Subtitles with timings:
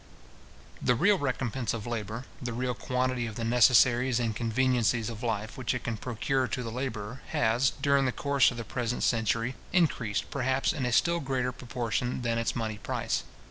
[0.81, 5.59] The real recompence of labour, the real quantity of the necessaries and conveniencies of life
[5.59, 9.53] which it can procure to the labourer, has, during the course of the present century,
[9.71, 13.21] increased perhaps in a still greater proportion than its money price.